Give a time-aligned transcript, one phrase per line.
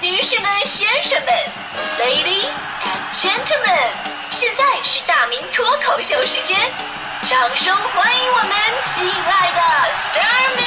[0.00, 1.28] 女士们、先生们
[1.98, 2.46] ，Ladies
[2.84, 3.90] and Gentlemen，
[4.30, 6.56] 现在是大明脱口秀时间，
[7.24, 8.50] 掌声欢迎我们
[8.84, 9.60] 亲爱的
[9.96, 10.62] s t a r m y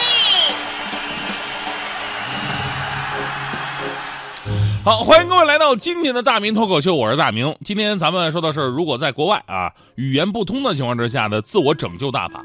[4.84, 7.56] 好，欢迎各位来到今天的大明脱口秀，我是大明。
[7.64, 12.44] 今天咱们说的是，如果在国外啊，语言不通的情况之下的自我拯救大法。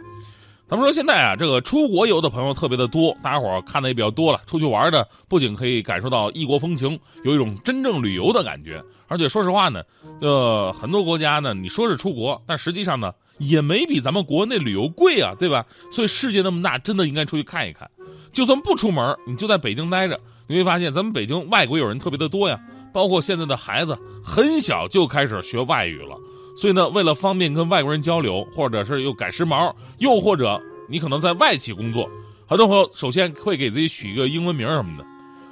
[0.68, 4.40] 咱们说现在啊，这个出国游的朋友特别的多，大家伙看的也比较多了。
[4.46, 8.82] 出去玩的不仅可以感受到异国风情，有一种真正旅游的感觉。
[9.06, 9.80] 而且说实话呢，
[10.20, 15.64] 呃，很多国家呢，你说是出国，但实际上呢，也没比咱们国内旅游贵啊，对吧？
[15.92, 17.88] 所以世界那么大，真的应该出去看一看。
[18.32, 22.58] 就算不出门，你就在北京待着，你会发现咱们北京外国友人特别的多呀。
[22.92, 26.16] 包括现在的孩子很小就开始学外语了。
[26.56, 32.08] 所以呢，为了方便跟外国人交流，或者是又赶时髦，又或者你可能在外企工作，
[32.46, 35.04] 很多朋友首先会给自己取一个英文名什么的。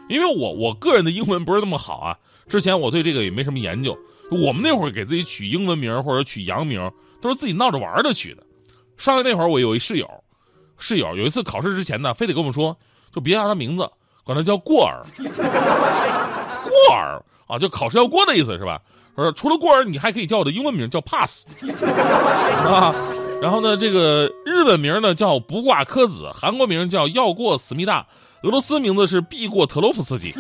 [0.09, 2.17] 因为我我个人的英文不是那么好啊，
[2.49, 3.97] 之前我对这个也没什么研究。
[4.31, 8.43] 我们那会儿给自己取英文名或者取洋名，都是自己闹着玩的取的。
[8.97, 10.09] 上学那会儿，我有一室友，
[10.79, 12.77] 室友有一次考试之前呢，非得跟我们说，
[13.13, 13.91] 就别叫他名字，
[14.25, 18.81] 管他叫过儿，过儿啊，就考试要过的意思是吧？
[19.23, 21.47] 说除了过儿，你还可以叫我的英文名叫 Pass，
[22.67, 22.95] 啊，
[23.41, 28.07] 然后呢，这个日本名呢叫不挂科子，韩国名叫要过思密达，
[28.43, 30.33] 俄罗斯名字是必过特洛夫斯基，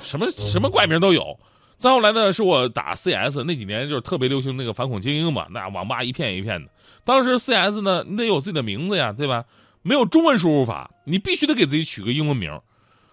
[0.00, 1.38] 什么什么怪名都有。
[1.76, 6.70] 再后来呢，是我打 CS 那几年就是特别流行那个反恐精英嘛，那网吧一片一片的。
[7.04, 9.44] 当时 CS 呢，你得有自己的名字呀，对吧？
[9.82, 12.56] 没有中文输入法，你必须得给自己取个英文名。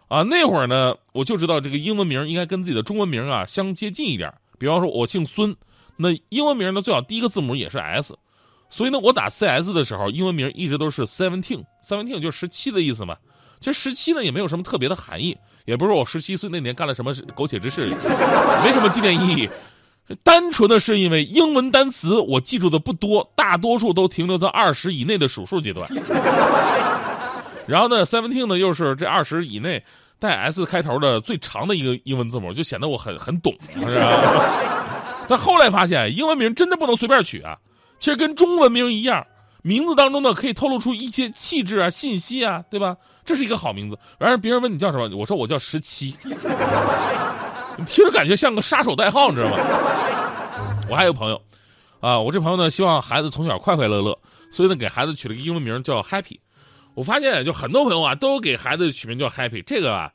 [0.09, 4.33] 啊，那会儿呢，我就知道这个英文名应该跟自己的中文名啊相接近一点。
[4.57, 5.55] 比方说，我姓孙，
[5.95, 8.17] 那英文名呢最好第一个字母也是 S。
[8.69, 13.15] 所以呢，我打 CS 的时候，英文名一直都是 Seventeen，Seventeen 就是十七的意思嘛。
[13.59, 17.87] 其实十七呢也没有什么特别的含义，也不是我十七岁那年干了什么苟且之事，
[18.63, 19.49] 没什么纪念意义。
[20.23, 25.87] 单纯的是因为英文单词我记住的不多，大多数都停留在二十以内的数数阶段。
[27.67, 29.83] 然后呢，Seventeen 呢又是这二十以内
[30.19, 34.45] 带 S 开头的最长的一个英文字母，就显得我很很懂， 是吧？
[35.27, 37.57] 但后来发现，英文名真的不能随便取啊。
[37.99, 39.25] 其实跟中文名一样，
[39.61, 42.97] 名字当中呢可以透露出一些气质啊、信息啊，对吧？
[43.23, 43.97] 这是一个好名字。
[44.17, 46.15] 然而别人问你叫什么，我说我叫十七，
[47.77, 49.57] 你听着感觉像个杀手代号，你知道吗？
[50.89, 51.39] 我还有朋友，
[51.99, 54.17] 啊，我这朋友呢希望孩子从小快快乐乐，
[54.51, 56.39] 所以呢给孩子取了个英文名叫 Happy。
[56.99, 60.11] 我发现，就很多朋友啊，都给孩子取名叫 Happy，这个啊，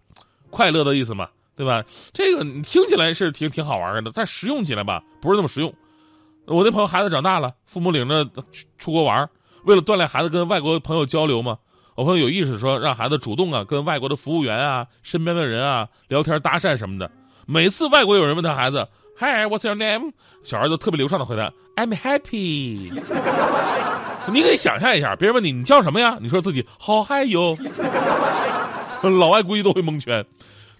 [0.50, 1.82] 快乐的意思嘛，对吧？
[2.12, 5.72] 这个你听起来是挺挺好玩的，但实用起来吧，不是那么实用。
[6.44, 9.26] 我那朋友孩子长大了，父母领着出出国玩，
[9.64, 11.56] 为了锻炼孩子跟外国朋友交流嘛，
[11.94, 17.10] 我朋友有意识说让孩子主动啊跟外国的服务员啊、身边的人啊聊天搭讪什么的。
[17.46, 18.86] 每次外国有人问他孩子
[19.18, 20.12] ，Hi，What's your name？
[20.42, 22.92] 小孩就特别流畅的回答，I'm happy。
[24.32, 26.16] 你可以想象一下，别人问你你叫什么呀？
[26.20, 27.56] 你说自己好嗨哟，
[29.02, 30.24] 老外估计都会蒙圈。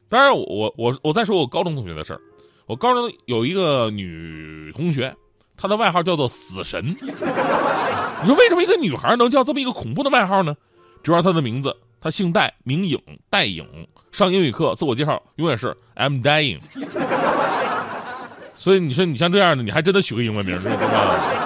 [0.09, 2.21] 当然，我我我再说我高中同学的事儿。
[2.67, 5.15] 我高中有一个女同学，
[5.57, 6.83] 她的外号叫做死神。
[6.87, 10.55] 你说为什么一个女孩能叫这么一个恐怖的外号呢？
[11.03, 13.67] 主要她的名字，她姓戴，名颖，戴颖。
[14.13, 16.61] 上英语课自我介绍永远是 I'm dying。
[18.57, 21.44] 所以你说你像这样的，你还真的取个英文名，是吧？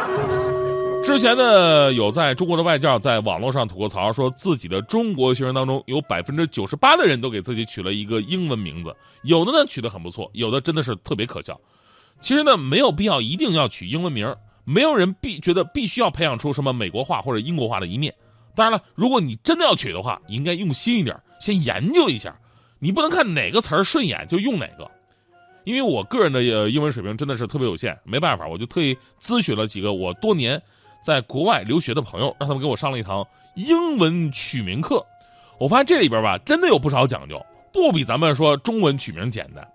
[1.03, 11.59] 之前呢，有在中国的外教在网络上吐过槽，说自己的中国学生当中有百分之九十八的人都给自己取了一个英文名字，有的呢取得很不错，有的真的是特别可笑。
[12.21, 14.33] 其实呢，没有必要一定要取英文名，
[14.65, 18.15] 没有人必觉得必须要培养出什么美国化或者英国化的一面。
[18.55, 22.37] 当然了，如果你真的要取的话，应该用心一点，先研究一下，
[22.79, 24.89] 你不能看哪个词儿顺眼就用哪个。
[25.65, 30.61] 因为我个人的英文水平真的是特别有限，没办法，我就特意咨询了几个我多年。
[31.09, 35.03] 在国外留学的朋友，让他们给我上了一堂英文取名课。
[35.57, 37.43] 我发现这里边吧，真的有不少讲究，
[37.73, 39.67] 不比咱们说中文取名简单。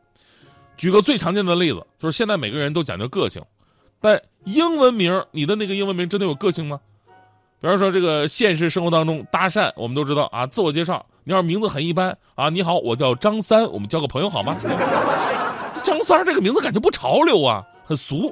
[0.77, 3.41] 举个最常见的例子，就是现在每个人都讲究个性，
[3.99, 6.79] 但英文名，你的那个英文名真的有个性吗？
[7.59, 14.55] 比方说这个现实生活当中搭讪，我们都知道啊，自我介绍，你要是名字很一般啊，你好，我叫张三，我们交个朋友好吗？
[15.83, 18.31] 张三这个名字感觉不潮流啊，很俗。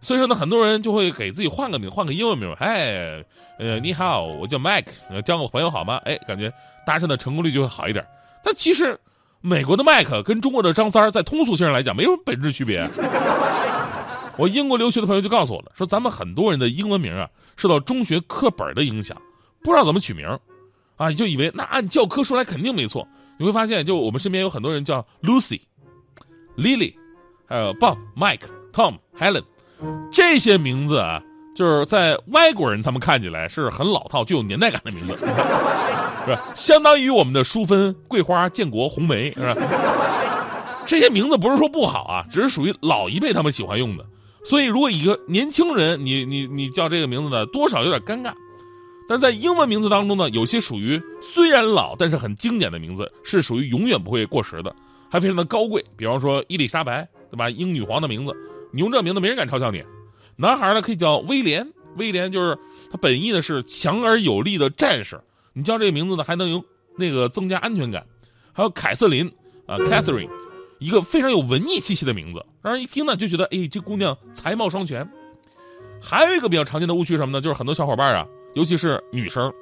[0.00, 2.52] 所以说呢，很多人就会给自己换个名，换个英文名。
[2.58, 3.22] 哎，
[3.58, 6.00] 呃，你好，我叫 Mike，交个朋友好吗？
[6.04, 6.52] 哎，感觉
[6.86, 8.04] 搭讪的成功率就会好一点。
[8.42, 8.98] 但其实，
[9.40, 12.88] 美国的 Mike 跟中国的张三在通俗性上来讲没有本质区别。
[14.38, 19.20] 我英国留学的朋友就告诉我了，说咱们很多人的英文名啊，受到中学课本的影响，
[19.62, 20.26] 不知道怎么取名，
[20.96, 23.06] 啊，就以为那按教科书来肯定没错。
[23.38, 25.60] 你会发现，就我们身边有很多人叫 Lucy、
[26.56, 26.94] Lily，
[27.46, 29.44] 还有 Bob、Mike、Tom、Helen，
[30.10, 31.22] 这些名字啊，
[31.54, 35.16] 就是在外国人他们看起来是很老套、具有年代感的名字，
[36.24, 36.52] 是吧？
[36.54, 39.54] 相当于我们的淑芬、桂花、建国、红梅，是吧？
[40.86, 44.04] 这些名字不是说不好啊，只是属于老一辈他们喜欢用的。
[44.44, 48.32] 所以，如果一个年轻人，你你你叫这个名字呢，多少有点尴尬。
[49.08, 54.74] 但在英文名字当中呢，有些属于虽然老但是很经典的名字，是属于永远不会过时的，
[55.10, 55.84] 还非常的高贵。
[55.96, 57.50] 比方说伊丽莎白，对吧？
[57.50, 58.34] 英女皇的名字，
[58.72, 59.84] 你用这名字没人敢嘲笑你。
[60.36, 62.58] 男孩呢可以叫威廉，威廉就是
[62.90, 65.20] 他本意呢是强而有力的战士，
[65.52, 66.64] 你叫这个名字呢还能有
[66.96, 68.06] 那个增加安全感。
[68.52, 69.30] 还有凯瑟琳
[69.66, 70.30] 啊，Catherine。
[70.78, 75.06] 一个非常有文艺气息的名字，让人一听呢就觉得，哎，这姑娘才貌双全。
[76.00, 77.38] 还有一个比较常见的误区什么呢？
[77.38, 79.52] 就是很多小伙伴啊，尤其是女生，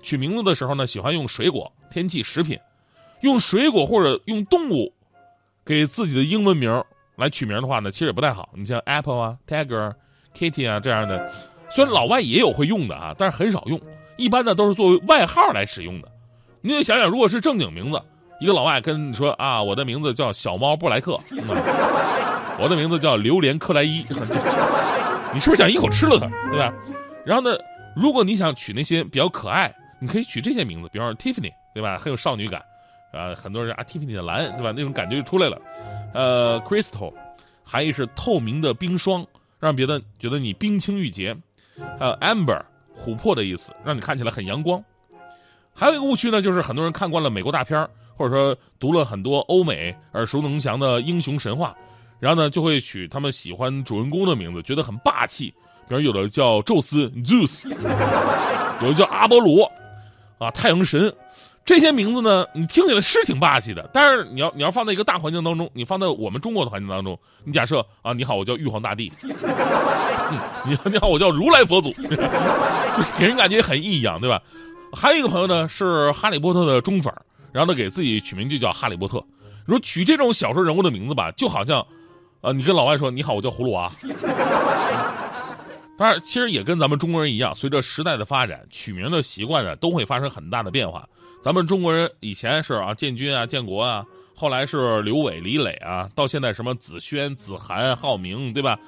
[0.00, 2.56] 取名字的时候呢，喜欢用水果、天气、食品，
[3.22, 4.94] 用水果或者用动物
[5.64, 6.70] 给自己的英文名
[7.18, 8.48] 来取名的话呢，其实也不太好。
[8.54, 9.92] 你像 Apple 啊、Tiger、
[10.34, 11.30] Kitty 啊这样的，
[11.70, 13.80] 虽然老外也有会用的啊，但是很少用，
[14.16, 16.08] 一般呢都是作为外号来使用的。
[16.60, 18.00] 你就想想，如果是正经名字。
[18.40, 21.18] 一个老外跟你说啊，我的名字叫小猫布莱克，
[22.56, 24.04] 我的名字叫榴莲克莱伊，
[25.34, 26.72] 你是不是想一口吃了它，对吧？
[27.26, 27.58] 然后呢，
[27.96, 31.98] 如果你想取那些比较可爱，你可以取这些名字，比方说 Tiffany，对吧？
[31.98, 32.62] 很有少女感，
[33.12, 34.72] 啊，很多人啊 Tiffany 的蓝，对吧？
[34.76, 35.60] 那种感觉就出来了。
[36.14, 37.12] 呃，Crystal，
[37.64, 39.26] 含义是透明的冰霜，
[39.58, 41.36] 让别人觉得你冰清玉洁。
[41.98, 42.60] 还有 Amber，
[42.96, 44.82] 琥珀的意思，让你看起来很阳光。
[45.74, 51.74] 还有一个误区呢，就是很多人看惯了美国大片或者说读了很多欧美耳熟能详的英雄神话，
[52.18, 55.54] 然后呢就会取他们喜欢主人公的名字，觉得很霸气。
[55.88, 57.68] 比如有的叫宙斯 （Zeus），
[58.82, 59.70] 有的叫阿波罗，
[60.38, 61.14] 啊，太阳神。
[61.68, 69.12] 这些名字呢，你听起来是挺霸气的，但是你要你要放在一个大环境当中，你放在我们中国的环境当中，你假设啊，你好，我叫玉皇大帝，
[70.64, 71.92] 你你好，我叫如来佛祖，
[73.18, 74.40] 给人感觉很异样，对吧？
[74.94, 77.12] 还有一个朋友呢，是哈利波特的忠粉，
[77.52, 79.22] 然后呢给自己取名就叫哈利波特。
[79.66, 81.86] 如果取这种小说人物的名字吧，就好像，
[82.40, 83.92] 呃，你跟老外说你好，我叫葫芦娃。
[85.98, 91.06] 当然，其实也跟咱们中国人一样，随着时代的发展，取名的习惯呢都会发生很大的变化。
[91.42, 98.78] 咱们中国人以前是啊建军啊建国啊，后来是刘伟李磊啊，到现在什么子轩子涵浩明，对吧？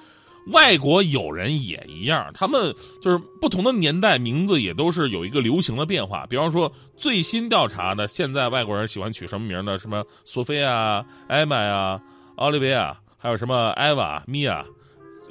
[0.46, 6.24] 外国友人也一样，他们就是不同的年代，名字也都是有一个流行的变化。
[6.26, 9.78] 比方说，最新调查的，现在外国人喜欢取什么名呢？
[9.78, 12.00] 什么索菲亚、艾玛呀、
[12.36, 14.64] 奥利维亚，还有什么艾娃、米娅、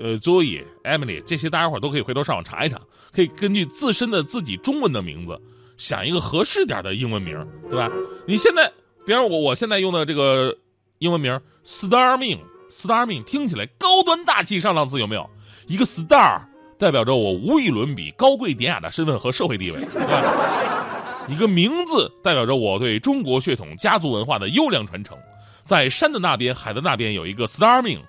[0.01, 2.79] 呃、佐伊、艾米丽，这些大家伙都可以回头上网查一查，
[3.11, 5.39] 可以根据自身的自己中文的名字，
[5.77, 7.35] 想一个合适点的英文名，
[7.69, 7.91] 对吧？
[8.25, 8.71] 你现在，
[9.05, 10.57] 比方我我现在用的这个
[10.99, 15.29] 英文名 Starming Starming，听起来高端大气上档次，有没有？
[15.67, 16.41] 一个 Star
[16.77, 21.25] 代表着我无与伦比、高贵典雅的身份和社会地位，对吧？
[21.27, 25.17] 一个名字代表着我对中国血统、家族文化的优良传承。
[25.63, 27.99] 在山的那边、海的那边有一个 Starving，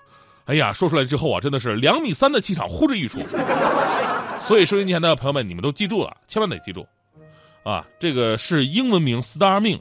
[0.51, 3.21] 哎呀，说出来之后啊，真的是两米三的气场呼之欲出。
[4.43, 6.85] 所以收音机前的朋友们，你们都记住了，千万得记住
[7.63, 7.87] 啊！
[8.01, 9.81] 这个是英文名 Star 命，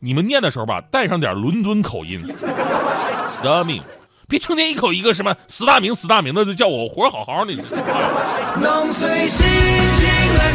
[0.00, 2.22] 你们念的时候吧，带上点伦敦口音
[3.30, 3.82] ，Star 命。
[4.28, 7.54] 别成天一口一个什么死大名死大名的，就叫我活好好的。
[8.60, 10.52] 能随心情来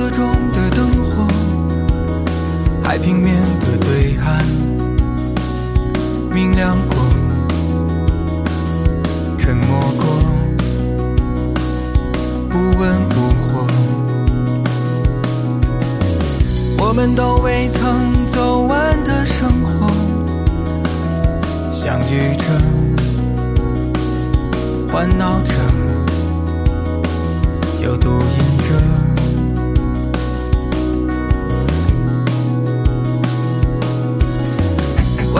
[0.00, 1.26] 色中的灯火，
[2.82, 4.42] 海平面的对岸
[6.32, 6.96] 明亮过，
[9.36, 10.06] 沉默过，
[12.48, 13.66] 不温不火。
[16.78, 19.86] 我们都未曾走完的生活，
[21.70, 22.44] 相遇着，
[24.90, 25.52] 欢闹着，
[27.82, 29.09] 又独饮着。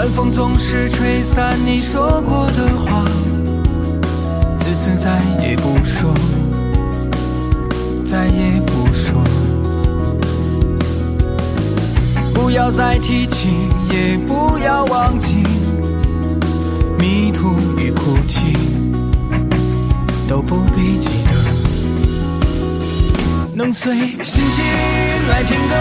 [0.00, 3.04] 晚风总是吹散你说过的话，
[4.58, 6.14] 自此再也不说，
[8.06, 9.22] 再也不说。
[12.32, 13.50] 不要再提起，
[13.92, 15.44] 也不要忘记，
[16.98, 18.56] 迷途与哭泣
[20.26, 21.32] 都不必记得。
[23.52, 24.64] 能随心情
[25.28, 25.74] 来听歌，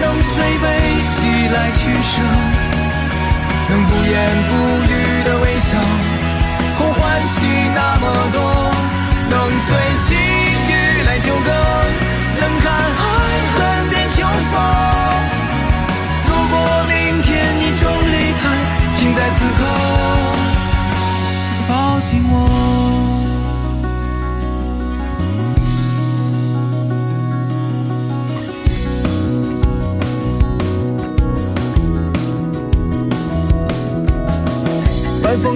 [0.00, 2.22] 能随悲喜来取舍，
[3.68, 4.14] 能不言
[4.50, 4.73] 不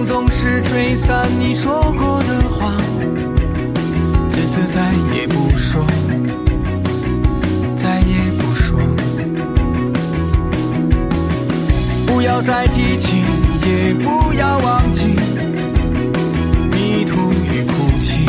[0.09, 2.75] 总是吹散你说过的话，
[4.31, 5.85] 自此再也不说，
[7.77, 8.79] 再也不说。
[12.07, 13.21] 不要再提起，
[13.67, 15.05] 也不要忘记，
[16.71, 18.25] 迷途与哭泣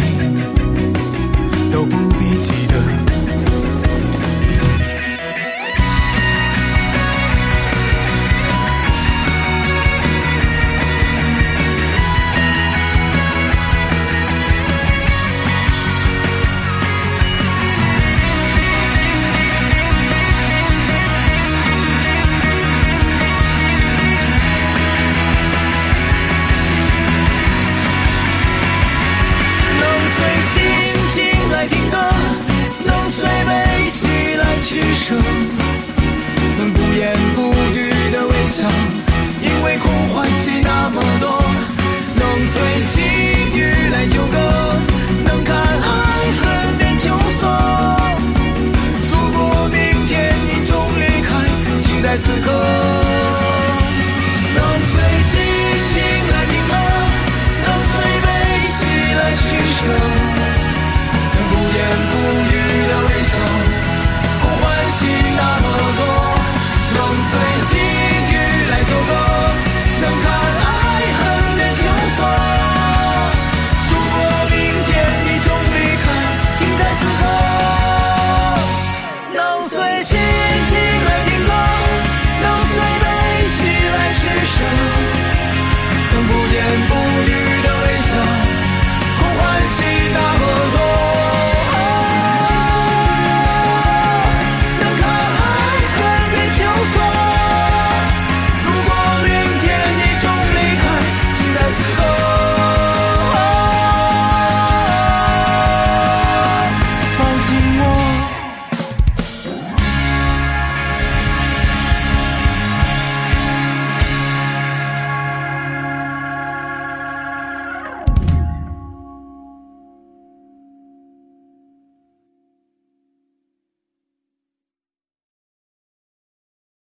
[1.72, 2.99] 都不必记得。
[35.10, 35.22] 歌，
[36.58, 38.68] 能不言不语的微笑，
[39.42, 41.42] 因为空欢喜那么多，
[42.14, 43.00] 能随机
[43.54, 44.38] 遇来纠葛，
[45.24, 45.90] 能看爱
[46.40, 47.08] 恨变秋
[47.40, 47.48] 索，
[49.10, 51.28] 如果明天你终离开，
[51.80, 52.69] 请在此刻。